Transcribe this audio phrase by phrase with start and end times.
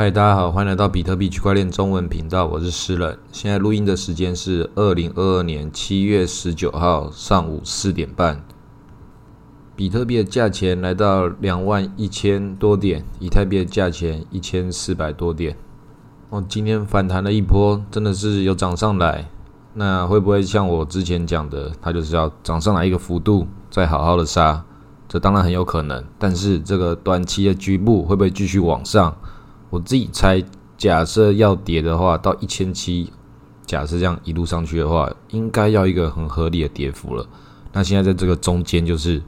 [0.00, 3.18] 嗨，大家好，欢迎来到比特币区块链中文频道，我是诗人。
[3.32, 8.42] 现在录音的时间是二零二二年七月十九号上午四点半。
[9.76, 15.54] 比特币的价钱来到两万一千多点，以太币的价钱一千四百多点。
[16.30, 19.28] 哦，今天反弹了一波，真的是有涨上来。
[19.74, 24.64] 那会不会像我之前讲的，它就是要涨上来一个幅度，再好好的杀？
[25.06, 29.14] 这当然很有可能，但是这个短期的局部会不会继续往上？
[29.70, 30.42] 我自己猜，
[30.76, 33.10] 假设要跌的话，到一千七，
[33.64, 37.24] 假设这样一路上去的话，应该要一个很合理的跌幅了。
[37.72, 39.22] 那现在在这个中间，就是，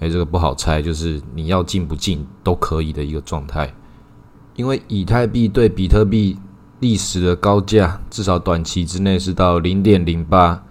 [0.00, 3.72] 哎，这个不好猜，就是你要进不进都可以的一个状态。
[4.56, 6.36] 因为以太币对比特币
[6.80, 10.64] 历史的高价，至少短期之内是到零点零八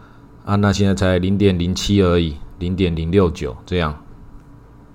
[0.43, 4.02] 啊，那现在才零点零七而已，零点零六九这样。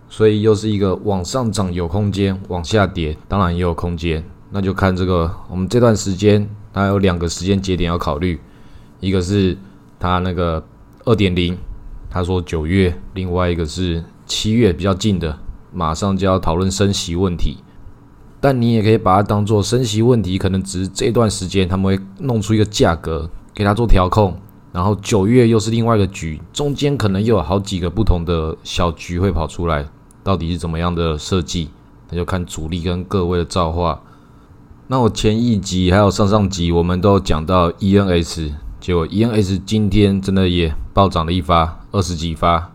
[0.08, 4.24] 所以又是一个往上涨有空间，往下跌当然也有空间。
[4.50, 8.40] 那就看这个，我们这段时间它有两个时间节点要考虑，
[9.00, 9.56] 一个是
[10.00, 10.64] 它那个
[11.04, 11.56] 二点零，
[12.08, 15.38] 他说九月；另外一个是七月比较近的，
[15.72, 17.58] 马上就要讨论升息问题。
[18.40, 24.34] 但你也可以把它当做升息问题，可能只是这段时间他们会弄出一个价格给它做调控，
[24.72, 29.84] 然后九月又是另外一个局，中间可能又有好几个不同的小局会跑出来。
[30.22, 31.70] 到底是怎么样的设计？
[32.10, 34.00] 那就看主力跟各位的造化。
[34.86, 42.72] 那我前一集还有上上集，我们都讲到 ENS，结果 ENS 今天真的也暴涨了一发，二十几发。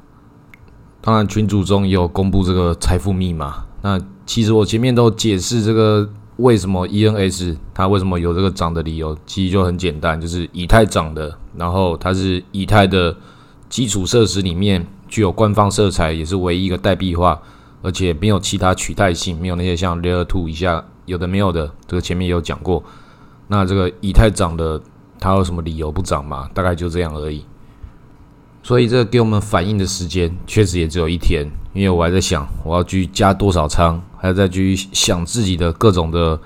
[1.02, 3.66] 当然群组中也有公布这个财富密码。
[3.82, 13.18] 那其实我前面都解释这个为什么 ENS 它为什么有这个涨的理由，其实就很简单，就是以太涨的，然后它是以太的
[13.68, 14.86] 基础设施里面。
[15.14, 17.40] 具有官方色彩，也是唯一一个代币化，
[17.84, 22.84] 而且没有其他取代性，没有那些像 Layer Two 一下有的没有的，这个前面也有讲过。
[23.48, 24.82] 那这个以太涨的，
[25.20, 26.50] 它有什么理由不涨嘛？
[26.52, 27.46] 大概就这样而已。
[28.64, 36.40] 所以这个给我们反应的时间确实也只有一天，因为我还在想我要去加多少仓，还要再去想自己的各种的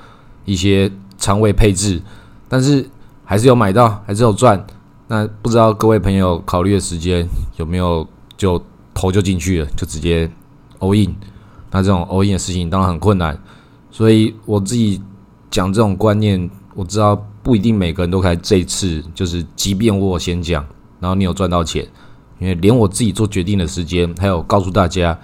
[0.44, 2.02] 一些仓位配置，
[2.50, 2.86] 但是
[3.24, 4.68] 还是有买到，还是有赚。
[5.08, 7.26] 那不知道各位朋友考虑的时间
[7.56, 8.06] 有没有？
[8.38, 8.62] 就
[8.94, 10.30] 投就进去了，就直接
[10.80, 11.14] all in。
[11.72, 13.38] 那这种 all in 的事情当然很困难，
[13.92, 15.02] 所以我自己
[15.52, 20.66] 讲这种观念，我知道不一定每个人都可以这次就是，即便我先讲，
[21.00, 21.86] 然后你有赚到钱，
[22.40, 25.20] 因为连我自己做决定的时间，还有告诉大家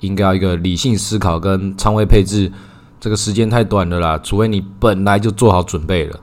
[0.00, 2.52] 应该要一个理性思考跟仓位配置，
[3.00, 6.20] 这个时间太短了啦，除非你本来就做好准备了。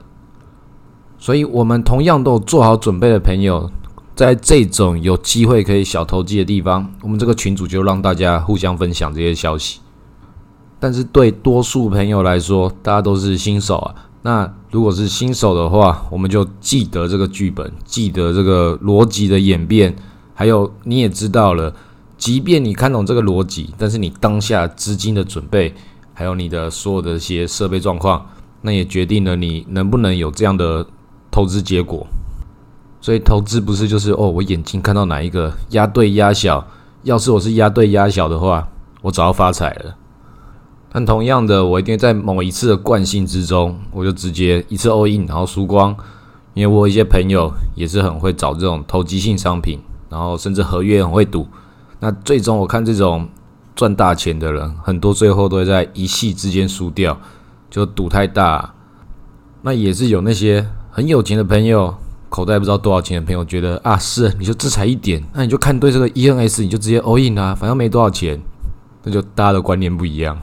[1.18, 3.70] 所以我们同样都有做好准备的朋友。
[4.14, 9.80] 在这种有机会可以小投机的地方，我们这个群主就让大家互相分享这些消息。
[10.78, 13.94] 但是对多数朋友来说，大家都是新手啊。
[14.22, 19.94] 那如果是新手的话，我们就记得这个剧本，记得这个逻辑的演变，
[20.32, 21.74] 还有你也知道了，
[22.16, 25.74] 即便你看懂这个逻辑，但是你当下资金的准备，
[26.12, 28.24] 还有你的所有的一些设备状况，
[28.62, 30.86] 那也决定了你能不能有这样的
[31.30, 32.06] 投资结果。
[33.04, 36.66] 所以投资不是就是哦，我眼睛看到哪一个压对压小，
[37.02, 38.66] 要是我是压对压小的话，
[39.02, 39.94] 我早要发财了。
[40.90, 45.94] 但同样的，我一定在某一次的惯性之中，我就直接一次 all in，然后输光。
[46.54, 49.78] 因为我一些朋友也是很会找这种投机性商品，
[50.08, 51.46] 然后甚至合约很会赌。
[52.00, 53.28] 那最终我看这种
[53.76, 57.20] 赚大钱的人，很多最后都会在一夕之间输掉，
[57.68, 58.72] 就赌太大。
[59.60, 61.94] 那也是有那些很有钱的朋友。
[62.34, 68.36] 口袋不知道多少钱的朋友觉得啊，是你就制裁一点，那你就看对这个 ENS，你就直接 all in 啊，反正没多少钱，
[69.04, 70.36] 那就大家的观念不一样。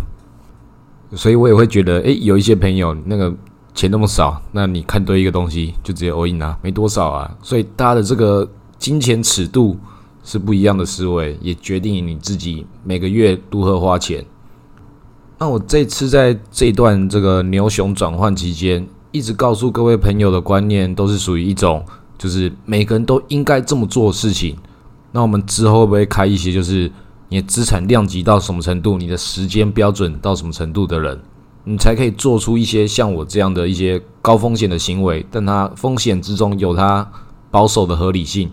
[1.13, 3.35] 所以我也会觉得，诶，有一些朋友那个
[3.73, 7.29] 钱那么少，那你看对一个东西就直接 all in 啊，没多少啊。
[7.41, 9.77] 所以大家的这个金钱尺度
[10.23, 14.25] 是不一样的思维，也决定你自己每个月如何花钱。
[15.37, 18.87] 那我这次在这段这个牛熊转换期间。
[19.11, 21.85] 一直告诉各位朋友的观念，都是属于一种，
[22.17, 24.57] 就是每个人都应该这么做的事情。
[25.11, 26.89] 那我们之后会不会开一些，就是
[27.27, 31.19] 你的资产量级到什么程度，你的时间标准到什么程度的人，
[31.65, 37.05] 你才可以做出一些像我这样的一些高风险的行为，但它风险之中有它
[37.49, 38.49] 保守的合理性。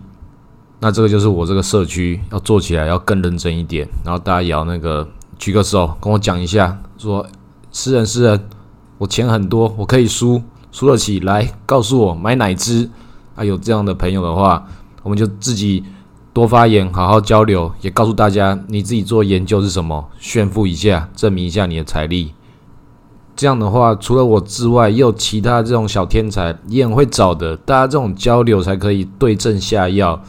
[0.81, 5.09] 那这个就是我这个社区要做起来要更认真一点，然后大家也要那个
[5.39, 7.25] 举个手跟我讲一下，说
[7.71, 8.49] 私人私人。
[8.99, 12.91] 我钱很多，我可以输，输得起来，告诉我买哪支
[13.35, 13.45] 啊？
[13.45, 14.67] 有这样的朋友的话，
[15.03, 15.85] 我们就自己
[16.33, 22.33] 多发言，好好交流，也告诉大家你自己做研究是什么，炫富一下，证明一下你的财力。
[23.37, 27.57] 这样的话，除了我之外，也有其他这种小天才也很会找的。
[27.59, 30.21] 大家这种交流才可以对症下药。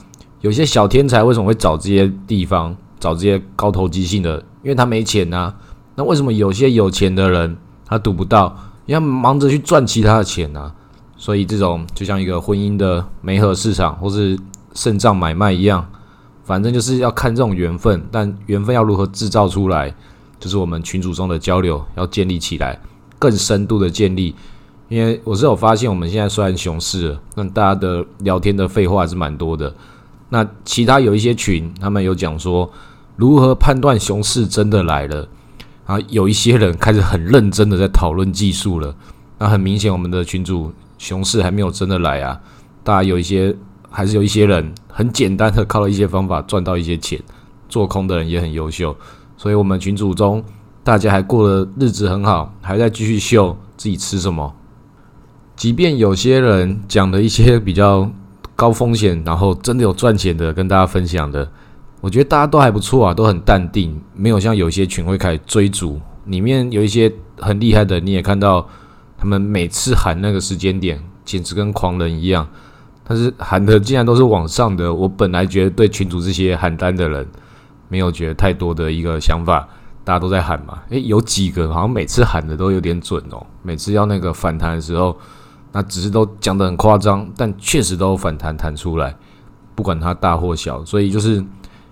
[0.41, 4.37] 有些小天才为什么会找这些地方，找这些高投机性的？
[4.61, 5.51] 因为他没钱呐。
[5.95, 7.57] 那为什么有些有钱的人
[7.89, 8.55] 他赌不到？
[8.85, 10.71] 因为忙着去赚其他的钱啊。
[11.17, 14.39] 所以这种就像一个婚姻的媒合市场，或是
[14.73, 15.85] 肾脏买卖一样，
[16.45, 18.01] 反正就是要看这种缘分。
[18.09, 19.93] 但缘分要如何制造出来，
[20.39, 22.79] 就是我们群组中的交流要建立起来。
[23.19, 24.33] 更深度的建立，
[24.87, 29.75] 因为我是有发现，我们现在虽然熊市了，但大家的聊天的废话还是蛮多的。
[30.29, 32.71] 那其他有一些群，他们有讲说
[33.17, 35.27] 如何判断熊市真的来了，
[35.89, 38.95] 啊，有一些人开始很认真的在讨论技术了。
[39.39, 42.39] 那很明显，我们的群主熊市还没有真的来啊。
[42.83, 43.55] 大家有一些，
[43.89, 47.19] 还是有一些人很简单的靠了一些方法赚到一些钱，
[47.67, 48.95] 做空的人也很优秀，
[49.35, 50.43] 所以我们群组中。
[50.83, 54.55] 大家还过的日子很好，还在继续秀自己吃什么。
[55.55, 58.07] 即便有些人讲的一些比较
[58.55, 61.51] 高风险，然后真的有赚钱的跟大家分享的，
[62.01, 65.99] 我觉得大家都还不错啊，都很淡定，没有像有些群会开始追逐。
[66.25, 68.67] 里面有一些很厉害的，你也看到
[69.17, 72.47] 他们每次喊那个时间点，简直跟狂人一样。
[73.03, 77.27] 但是喊的竟然都是往上的，我本来觉得对群主这些喊单的人
[77.87, 79.67] 没有觉得太多的一个想法。
[80.05, 83.45] 大家都在喊嘛，诶，有几个好像每次喊的都有点准哦。
[83.61, 85.15] 每次要那个反弹的时候，
[85.71, 89.15] 那只是都讲的很夸张，但确实都有反弹弹出来，
[89.75, 90.83] 不管它大或小。
[90.83, 91.43] 所以就是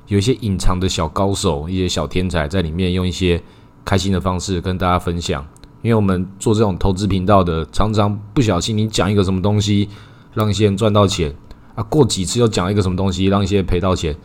[0.08, 3.42] 有一些隐藏的小高手，一些小天才在里面用一些
[3.86, 5.46] 开心的方式跟大家分享。
[5.84, 9.88] 因为我们做这种投资频道的，常常不小心你讲一个什么东西，
[10.34, 11.34] 让一些人赚到钱
[11.76, 14.16] 啊，过几次又讲一个什么东西，让一些人赔到钱。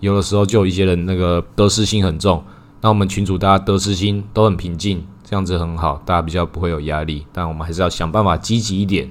[0.00, 2.44] 有的时候就有一些人那个得失心很重。
[2.80, 7.26] 那我们群主大家得失心都很平静，这样子很好，大家比较不会有压力。
[7.32, 9.10] 但我们还是要想办法积极一点。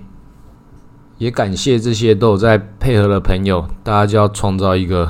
[1.17, 5.09] 也感谢这些都有在配合的朋友，大家就要创造一个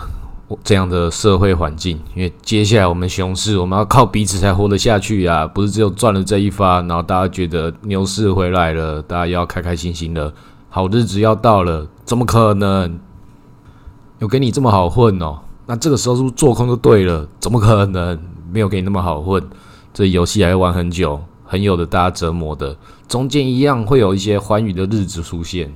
[0.63, 1.99] 这样的社会环境。
[2.15, 10.33] 因为接下来我们熊市，我们要靠彼此才活得下去呀，不是只有赚了这一发，然后大家觉得牛市回来了，大家要开开心心的，
[10.69, 12.99] 好日子要到了，怎么可能
[14.19, 15.39] 有给你这么好混哦？
[15.65, 17.27] 那这个时候是不是做空就对了？
[17.39, 18.19] 怎么可能？
[18.49, 19.43] 没有给你那么好混，
[19.93, 22.73] 这游戏还要玩很久，很有的大家折磨的，
[23.05, 25.75] 中间一样会有一些欢愉的日子出现，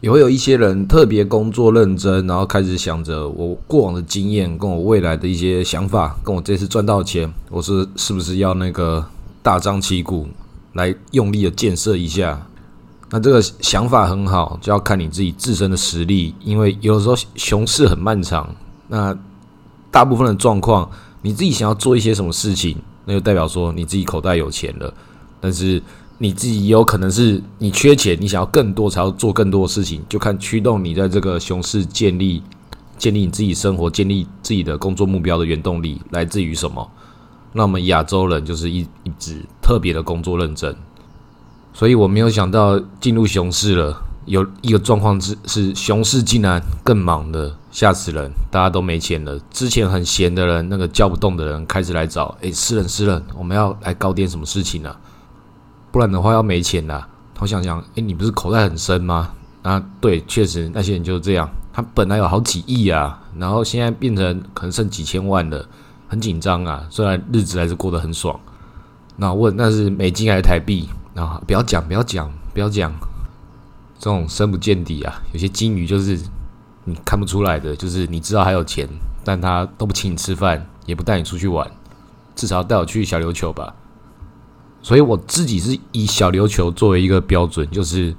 [0.00, 9.04] 也会有一些人特别工作认真，然后开始想着我过往的经验跟我未来的一些想法，跟我这次赚到钱，我是是不是要那个
[9.42, 10.28] 大张旗鼓
[10.74, 12.46] 来用力的建设一下？
[13.10, 18.54] 那这个想法很好，就要看你自己自身的实力，因为有时候熊市很漫长，
[18.88, 19.16] 那
[19.90, 20.90] 大部分的状况。
[21.20, 24.94] 你自己想要做一些什么事情，那就代表说你自己口袋有钱了。
[25.40, 25.82] 但是
[26.18, 32.42] 你自己有可能是你缺钱，你想要更多才要做更多的事情，就看驱动你在这个熊市建立、
[32.96, 36.90] 建立你自己生活、建立自己的工作目标的原动力来自于什么？
[37.52, 40.76] 那我们亚洲人就是一一直特别的工作认真，
[41.72, 44.02] 所以我没有想到进入熊市了。
[44.26, 48.30] 有一个状况是是熊市竟然更忙了，吓死人！
[48.50, 49.40] 大家都没钱了。
[49.50, 54.94] 之前很闲的人，那个叫不动的人开始来找，诶，私人私人，我们要来搞点什么事情呢？
[55.90, 57.08] 不然的话要没钱了。
[57.40, 59.30] 我想想，诶，你不是口袋很深吗？
[59.62, 61.48] 啊，对，确实那些人就是这样。
[61.72, 65.64] 他本来有好几亿啊，然后现在变成可能剩几千万了，
[66.08, 66.84] 很紧张啊。
[66.90, 68.38] 虽然日子还是过得很爽。
[69.16, 70.88] 那问那是美金还是台币？
[71.14, 72.92] 啊，不要讲，不要讲，不要讲。
[73.98, 76.18] 这种深不见底啊，有些金鱼就是
[76.84, 78.88] 你看不出来的，就是你知道还有钱，
[79.24, 81.68] 但他都不请你吃饭，也不带你出去玩，
[82.34, 83.74] 至少带我去小琉球吧。
[84.88, 88.16] 所以我自己是以小琉球作为一个标准，就是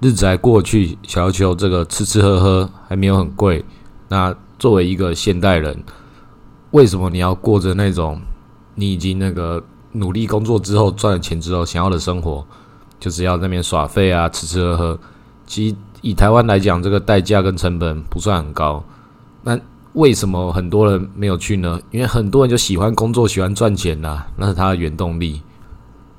[0.00, 3.64] 日子还过去，小琉球这个吃吃喝喝还没有很贵。
[4.06, 5.82] 那作为一个现代人，
[6.70, 8.20] 为什么你要过着那种
[8.76, 9.60] 你已经那个
[9.90, 12.46] 努力工作之后赚了钱之后想要的生活？
[13.00, 15.00] 就是要那边耍废啊，吃吃喝喝。
[15.44, 18.80] 其实以台湾来讲，这个代价跟成本不算很高。
[19.42, 19.58] 那
[19.94, 21.80] 为什么很多人没有去呢？
[21.90, 25.42] 因为很多人就喜欢工作，喜欢赚钱呐，那是他的原动力。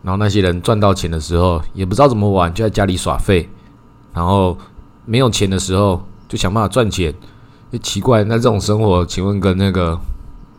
[0.08, 3.50] 然后那些人赚到钱的时候，也不知道怎么玩，就在家里耍废。
[4.14, 4.58] 然后
[5.04, 7.14] 没有钱的时候，就想办法赚钱。
[7.70, 10.00] 就奇怪，那这种生活，请问跟那个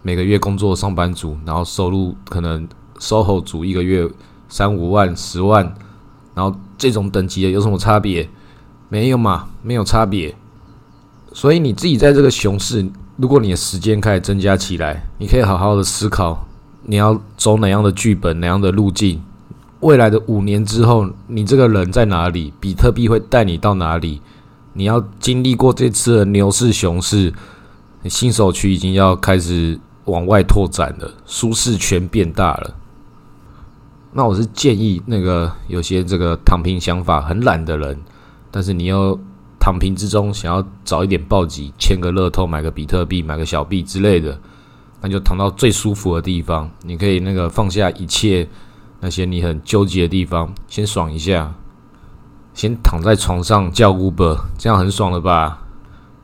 [0.02, 4.06] 每个月工作上班族，然后收入可能 SOHO 族一个月
[4.50, 5.74] 三五万、十万。
[6.34, 8.28] 然后这种等级的有什么差别？
[8.90, 10.36] 没有嘛，没有差别。
[11.32, 12.86] 所以你自己在这个熊市，
[13.16, 16.46] 如果你的时间开始增加起来，你可以好好的思考，
[16.82, 19.22] 你要走哪样的剧本，哪样的路径，
[19.80, 22.52] 未来的五年之后，你这个人在哪里？
[22.58, 24.20] 比特币会带你到哪里？
[24.72, 27.32] 你要经历过这次的牛市、熊市，
[28.02, 32.74] 你新手区已经要开始往外拓展了，舒适圈变大了。
[34.12, 37.96] 那我是建议那个有些这个躺平想法很懒的人，
[38.50, 39.16] 但是你要
[39.60, 44.36] 躺平之中想要早一点暴击，签个乐透，买个比特币，买个小币之类的，
[45.00, 48.48] 那就躺到最舒服的地方，你可以那个放下一切。
[49.00, 51.54] 那些你很纠结的地方，先爽一下，
[52.52, 55.60] 先躺在床上叫 Uber，这样很爽了吧？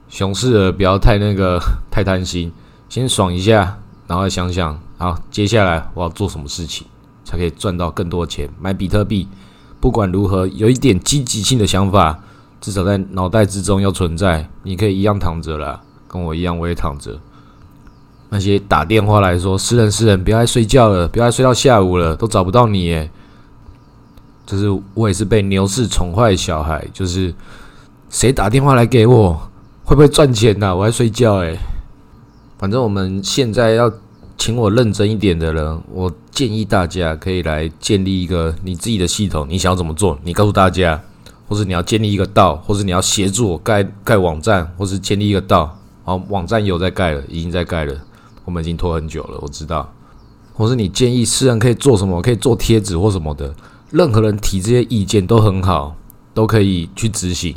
[0.08, 2.52] 熊市了，不要太那个 太贪心，
[2.88, 6.86] 先爽一下，然后想想，好，接下来我要做什么事情
[7.24, 8.48] 才可以赚到更多钱？
[8.60, 9.28] 买比特币，
[9.80, 12.18] 不管如何，有一点积极性的想法，
[12.60, 14.48] 至少在脑袋之中要存在。
[14.62, 17.18] 你可以一样躺着啦，跟我一样，我也躺着。
[18.34, 23.08] 那些打电话来说：“私人，私人，不要再睡觉了，不要再睡到下午了，都找不到你。”耶，
[24.44, 27.32] 就是我也是被牛市宠坏小孩，就是
[28.10, 29.40] 谁打电话来给我，
[29.84, 30.74] 会不会赚钱呐？
[30.74, 31.56] 我在睡觉诶，
[32.58, 33.88] 反正我们现在要
[34.36, 39.46] 请我认真一点的人，我建议大家可以来建立一个你自己的系统。
[39.48, 40.18] 你想要怎么做？
[40.24, 41.00] 你告诉大家，
[41.48, 45.78] 或者你要建立一个道，或者你要协助我盖盖网站，或是建立一个道。
[46.02, 47.94] 好，网站有在盖了，已经在盖了。
[48.44, 49.92] 我们已经拖很久了，我知道。
[50.52, 52.22] 或是你建议私人可以做什么？
[52.22, 53.52] 可以做贴纸或什么的。
[53.90, 55.96] 任何人提这些意见都很好，
[56.32, 57.56] 都可以去执行，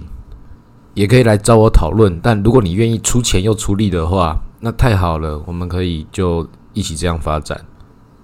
[0.94, 2.20] 也可以来找我讨论。
[2.22, 7.64] 但如果你愿意出钱又出力的话，那太好了，我们可以就一起这样发展。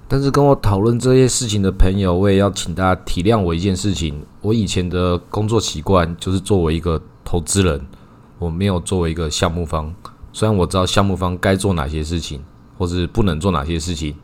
[0.08, 7.86] 但是跟我讨论这些事情的朋友，我也要请大家体谅我一件事情：我以前的工作习惯就是作为一个投资人，
[8.38, 9.93] 我没有作为一个项目方。
[10.32, 12.41] 虽然我知道项目方该做哪些事情。
[12.77, 14.15] 或是不能做哪些事情？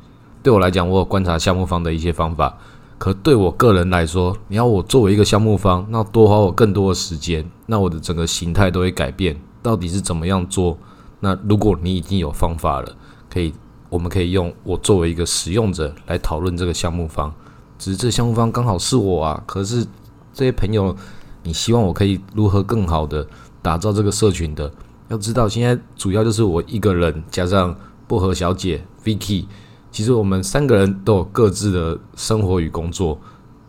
[0.41, 2.58] 对我来讲，我有观察项目方的一些方法。
[2.98, 9.39] 可对我个人来说，你要我作为一个项目方，那多花我更多的时间，那我的整个形态都会改变。
[9.62, 10.77] 到底是怎么样做？
[11.20, 12.96] 那如果你已经有方法了，
[13.29, 13.53] 可以，
[13.89, 17.34] 我们可以用我作为一个使用者来讨论这个项目方。
[17.77, 19.44] 只是这项目方刚好是我啊。
[19.46, 19.86] 可是
[20.34, 20.96] 这些朋友，
[21.44, 23.25] 你希望我可以如何更好的
[23.62, 24.72] 打造这个社群的？
[25.10, 27.75] 要知道，现在主要就是我一个人加上。
[28.09, 29.45] 薄荷小姐，Vicky，
[29.91, 33.19] 其实我们三个人都有各自的生活与工作，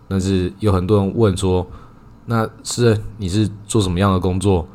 [0.09, 1.67] 但是有很多人问说，
[2.25, 4.67] 那是你是做什么样的工作？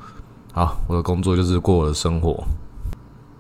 [0.54, 2.44] 好，我的工作就是过我的生活。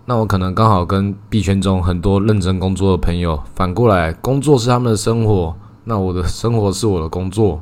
[0.08, 7.62] 那我可能刚好跟币圈中很多认真工作的朋友反过来，工作是他们的生活，那我的生活是我的工作，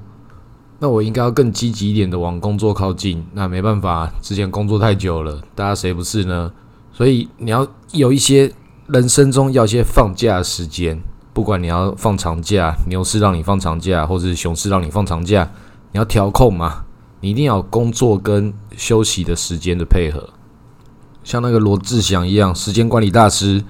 [0.79, 3.25] 那我应该要更积极一点的往工作靠近。
[3.34, 6.50] 那没办法，之前工作太久了，大家谁不是呢？
[6.94, 8.54] 所以你要有一些
[8.88, 11.02] 人生中要一些放假时间，
[11.34, 15.52] 不管你要放长假，牛市让你放长假，或是熊市让你放长假，
[15.92, 16.86] 你要调控嘛，
[17.20, 20.30] 你一定要工作跟休息的时间的配合。
[21.24, 23.64] 像那个罗志祥一样，时间管理大师。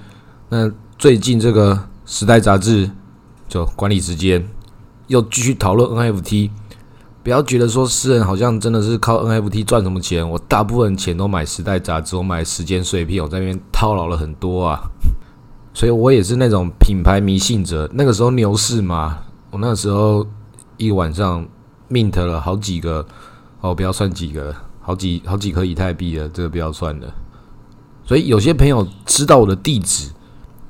[0.50, 2.90] 那最近这个时代杂志
[3.48, 4.46] 就管理时间，
[5.06, 6.50] 又继续讨论 NFT。
[7.24, 14.82] 不要觉得说私人好像真的是靠 NFT 赚什么钱，我大部分钱都买时代杂志，我买时间碎片，我在那边套牢了很多啊，
[15.72, 17.90] 所以我也是那种品牌迷信者。
[17.94, 20.26] 那个时候牛市嘛，我那时候
[20.76, 21.48] 一晚上
[21.88, 23.06] mint 了好几个，
[23.62, 27.10] 哦，不要算几个，好几好几颗以太币了，这个不要算了。
[28.04, 30.10] 所以有些朋友知道我的地址，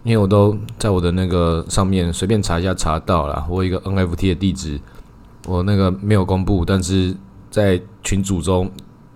[0.04, 4.80] 因为我都在我的那个上面随便查一下查到了，我有一个 NFT 的地址。
[5.46, 7.14] 我那个没有公布，但是
[7.50, 8.70] 在群组中，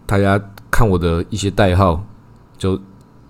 [0.04, 2.04] 大家看我的一些代号，
[2.56, 2.78] 就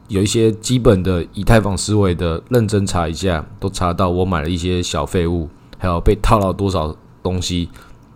[0.08, 7.68] 有一些基本的以太坊思维的认真查一下，都查到我买了一些小废物，还有被套了多少东西。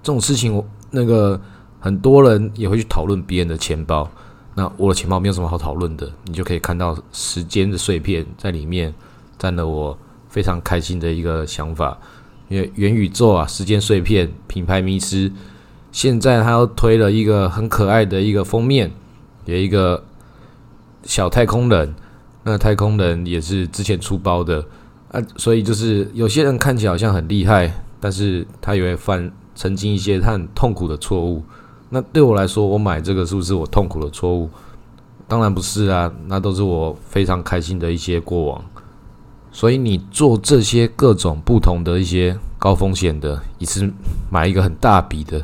[0.03, 1.41] 这种事情，我那个
[1.79, 4.11] 很多人也会去讨论别人的钱包。
[4.55, 8.93] 那我的钱包没有什么好讨论的，你就可以看到时间的碎片在里面，
[9.39, 9.97] 占了我
[10.29, 11.97] 非常开心的一个想法。
[12.53, 15.33] 元元宇宙啊，时间碎片，品牌迷失，
[15.91, 18.91] 现在他又推了一个很可爱的一个封面，
[19.47, 20.05] 有一个
[21.05, 21.95] 小太空人，
[22.45, 24.65] 那太空人也是之前出包的
[25.11, 31.43] 啊，所以就是有些人看起来好像很厉害，但是他也会犯曾经一些他很痛苦的错误。
[31.89, 34.51] 那对我来说，我买这个是不是我痛苦的错误？
[35.29, 38.65] 当然不是啊，那都是我非常开心的一些过往。
[39.53, 43.93] 所以你做这些各种不同的一些高风险的，一次
[44.31, 45.41] 买一个很大笔的，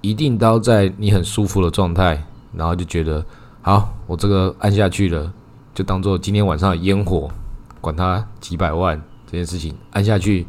[0.00, 2.24] 一定都在你很舒服的状态，
[2.54, 3.24] 然后就觉得
[3.60, 5.30] 好，我这个按下去了，
[5.74, 7.30] 就当做今天晚上的烟火，
[7.82, 10.46] 管它几百万这件事情按下去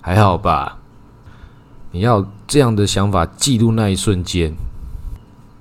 [0.00, 0.78] 还好吧？
[1.92, 4.52] 你要这样的想法记录那一瞬间，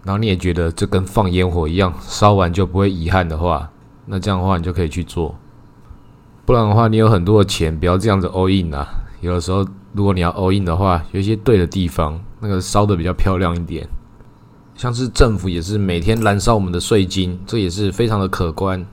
[0.04, 3.70] 然后你也觉得这跟放烟火一样，烧完就不会遗憾的话，
[4.08, 5.36] 那这样的话你就可以去做。
[6.48, 8.88] 不然的话，你有很多的钱，不要这样子 all in 啊。
[9.20, 13.86] 有的时候，如果你要 all in 的话，有一些对的地方，那个烧的比较漂亮一点。
[14.74, 18.86] 像是政府也是每天燃烧我们的税金，这也是非常的可观，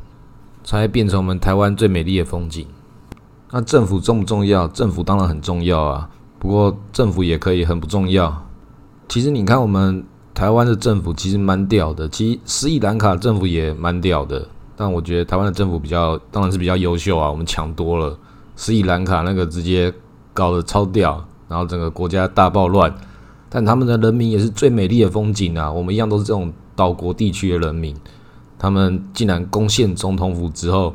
[0.65, 2.67] 才变成我们台湾最美丽的风景。
[3.53, 4.67] 那政府重不重要？
[4.67, 6.11] 政府当然很重要啊。
[6.41, 8.45] 不过政府也可以很不重要。
[9.09, 14.49] 其实你看，我们台湾的政府其实蛮屌的，其实斯里兰卡政府也蛮屌的。
[14.77, 18.19] 但我觉得台湾的政府比较，当然是比较优秀啊，我们强多了。
[18.57, 19.93] 斯里兰卡那个直接。
[20.37, 22.93] 搞得超屌，然后整个国家大暴乱，
[23.49, 25.71] 但他们的人民也是最美丽的风景啊！
[25.71, 27.95] 我们一样都是这种岛国地区的人民，
[28.59, 30.93] 他们竟然攻陷总统府之后，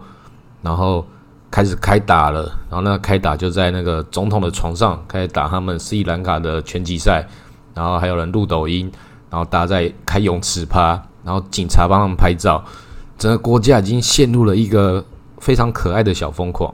[0.61, 1.05] 然后
[1.49, 7.25] 开始开打了，然后那个开打就在那个总统的床上开始打他们斯里兰卡的拳击赛，
[7.73, 8.91] 然后还有人录抖音，
[9.29, 12.61] 然后大家在开泳池趴，然后警察帮他们拍照，
[13.19, 15.05] 整个国家已经陷入了一个
[15.37, 16.73] 非常可爱的小疯狂。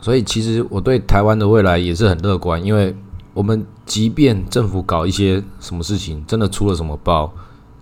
[0.00, 2.96] 所以其实我对台湾的未来也是很乐观，因为
[3.34, 7.30] 我们即便政府搞一些什么事情，真的出了什么包，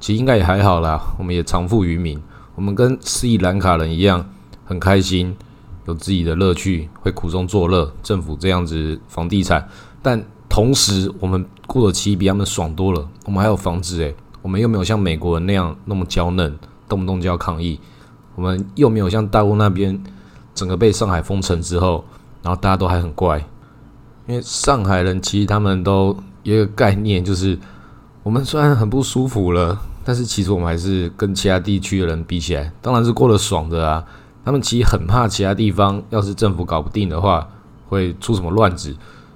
[0.01, 1.15] 其实应该也还好啦。
[1.19, 2.21] 我们也常富于民，
[2.55, 4.29] 我们跟斯里兰卡人一样
[4.65, 5.37] 很开心，
[5.87, 7.93] 有自己的乐趣，会苦中作乐。
[8.03, 9.69] 政府这样子房地产，
[10.03, 13.07] 但同时我们过得其实比他们爽多了。
[13.27, 16.57] 我们还有房子诶，我们又没有像美国人那样那么娇嫩，
[16.89, 17.81] 动不动就要抗议。
[18.35, 20.03] 我们又没有像大陆那边。
[20.55, 22.05] 整个被上海封城之后，
[22.41, 23.45] 然后大家都还很乖，
[24.29, 27.59] 因为上海人其实他们都有一个概念，就是
[28.23, 34.05] 我们虽然很不舒服了，但是其实我们还是跟其他地区的人比起来，当然是过得爽的啊。
[34.45, 37.49] 他们其实很怕其他地方要是政府搞不定的话，
[37.89, 38.95] 会出什么乱子，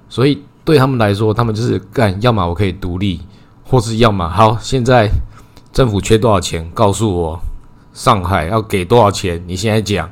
[0.09, 3.21] 所以对他们来说，他们就是干，要么我可以独立，
[3.65, 5.11] 或是要么好，现在
[5.73, 7.41] 政府缺多少钱，告诉我，
[7.99, 10.09] 上海要给多少钱，你现在讲。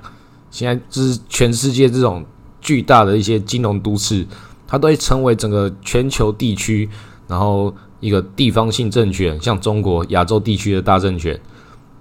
[0.51, 2.25] 现在就是全世界这种
[2.61, 4.27] 巨大的一些金融都市，
[4.66, 6.88] 它都会成为整个全球地区，
[7.29, 11.40] 然后一个地方性政权，像中国亚洲地区的大政权，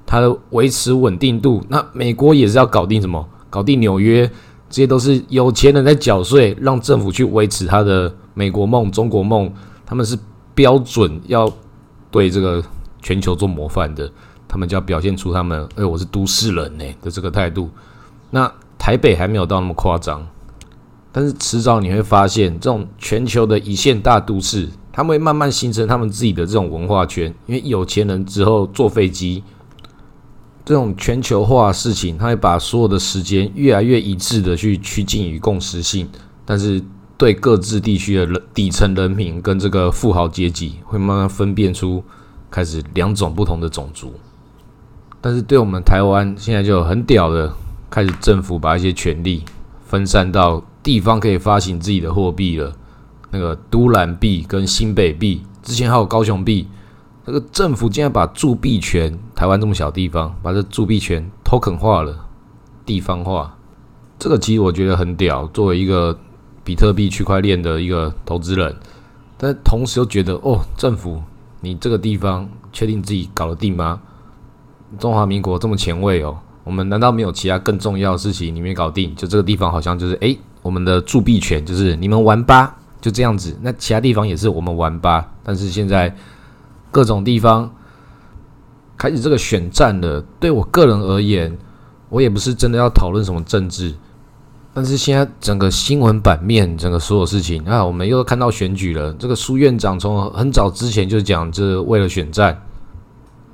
[0.08, 1.64] 它的维持稳定度。
[1.70, 3.24] 那美国也是要搞定什么？
[3.52, 4.28] 搞定纽约，
[4.68, 9.54] 这些都是有钱人在缴税，让政府去维持他的美国梦、中国梦。
[9.86, 10.18] 他们是
[10.56, 11.48] 标准要
[12.10, 12.64] 对这个
[13.04, 14.12] 全球做模范的，
[14.56, 17.70] 他们就要表现出他们“哎，我是都市人呢”的这个态度。
[18.32, 20.26] 那台北还没有到那么夸张，
[21.12, 27.26] 但是迟早你会发现，这种全球的一线大都市，他们会慢慢形成他们自己的这种文化圈。
[27.48, 29.44] 因为有钱人之后坐飞机，
[30.64, 36.08] 这种全球化的事情，他会把所有的时间越来越一致的去趋近于共识性。
[36.46, 36.82] 但是
[37.18, 42.02] 对各自地区的人底层人民跟这个富豪阶级，会慢慢分辨出
[42.50, 44.14] 开始两种不同的种族。
[45.26, 47.52] 但是对我们台湾现在就很屌的。
[47.90, 49.44] 开始，政府把一些权力
[49.84, 52.72] 分散到地方，可以发行自己的货币了。
[53.32, 56.68] 那个都兰币跟新北币，之前还有高雄币。
[57.26, 62.16] 那个政府竟然把铸币权，台湾这么小地方，把这铸币权 token 化了，
[62.86, 63.58] 地方化。
[64.20, 65.48] 这个其实我觉得很屌。
[65.48, 66.16] 作为一个
[66.64, 68.76] 比特币区块链的一个投资人，
[69.40, 71.20] 但同时又觉得，哦，政府，
[71.62, 74.00] 你这个地方确定自己搞得定吗？
[74.98, 76.38] 中华民国这么前卫哦。
[76.64, 79.16] 我们难道没有其他更重要的事情你没搞定？
[79.16, 83.56] 就这个地方好像就是诶，我们的铸币权就是你们玩吧，就这样子。
[83.62, 85.30] 那其他地方也是我们玩吧。
[85.44, 86.16] 但是现在
[86.90, 87.72] 各种地方
[88.98, 90.20] 开始这个选战了。
[90.40, 91.56] 对我个人而言，
[92.10, 93.94] 我也不是真的要讨论什么政治。
[94.74, 99.14] 但是现在整个新闻版面，整个所有事情啊，我们又看到选举了。
[99.14, 102.60] 这个苏院长从很早之前就讲，这为了选战。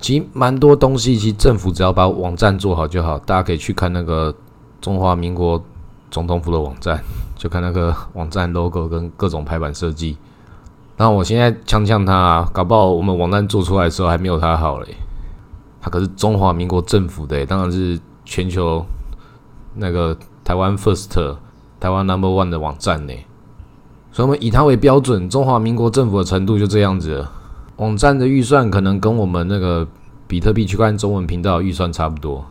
[0.02, 3.20] 其实蛮多东西，其实政府只要把网站做好就好。
[3.20, 4.34] 大家可以去看那个
[4.82, 5.64] 中华民国
[6.10, 7.00] 总统府的网站，
[7.38, 10.18] 就看那个网站 logo 跟各种排版设计。
[10.98, 14.96] 那我现在呛呛他，啊搞不好我们网站做出来的时候还没有他好嘞。
[15.80, 18.84] 他可是中华民国政府的，当然是全球
[19.76, 21.36] 那个台湾 first、
[21.80, 23.14] 台湾 number one 的网站呢。
[24.12, 27.26] 所以我们以他为标准，中华民国政府的程度就这样子。
[27.82, 29.88] 网站的预算可能跟我们那个
[30.28, 32.46] 比特币区块链中文频道预算差不多。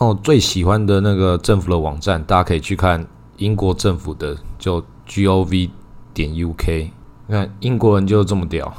[0.00, 5.70] 那我最喜欢的那个政府的网站，大家可以去看英国政府的，就 gov
[6.12, 6.90] 点 uk。
[7.28, 8.74] 你看英国人就这么屌。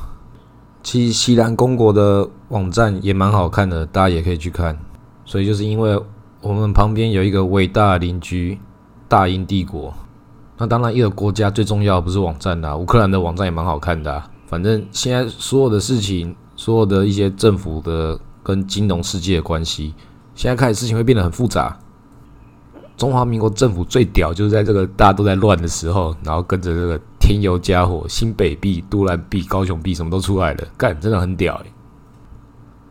[0.84, 4.78] 其实西兰公国的网站也蛮好看的，大家也可以去看。
[5.24, 5.98] 所以就是因为
[6.42, 8.60] 我们旁边有一个伟大邻居——
[9.08, 9.94] 大英帝国，
[10.58, 14.22] 那当然，一个国家最重要不是网站啦，乌克兰的网站也蛮好看的。
[14.48, 19.94] 反正现在所有的事情，所有的一些政府的跟金融世界的关系，
[20.34, 21.78] 现在开始事情会变得很复杂。
[22.96, 31.72] 中华民国政府最屌，就是在这个大家都在乱的时候，然后跟着这个添油加火，新北币、都兰币、高雄币什么都出来了，干真的很屌诶。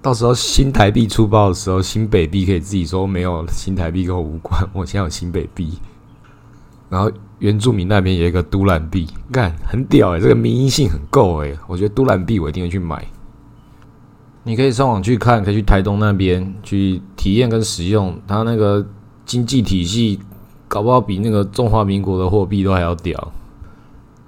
[0.01, 5.79] 到时候新台币出包的时候，新北币可以自己说没有新台币跟我无关，我现在有新北币。
[6.89, 13.05] 然后原住民那边有一个都兰币，干很屌诶，这个民营性很够诶，我觉得都兰币我一定会去买。
[14.45, 18.87] 你可以上网去看，可以去台东那边去体验跟使用它那个
[19.25, 20.21] 经济体系，
[20.69, 23.33] 搞不好比那个中华民国的货币都还要屌。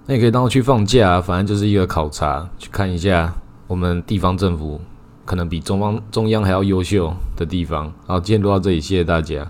[0.07, 3.33] 那也可以当去放假，反正就是一个考察，去看一下
[3.69, 4.81] 我们地方政府
[5.25, 7.93] 可能比中方中央还要优秀的地方。
[8.07, 9.49] 好，今天录到这里，谢谢大家。